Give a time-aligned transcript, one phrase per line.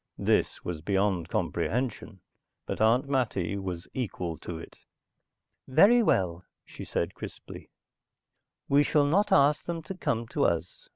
[0.17, 2.21] This was beyond comprehension.
[2.65, 4.79] But Aunt Mattie was equal to it.
[5.67, 7.69] "Very well," she said crisply.
[8.67, 10.89] "We shall not ask them to come to us.